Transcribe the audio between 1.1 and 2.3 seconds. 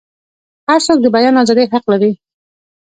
بیان ازادۍ حق لري.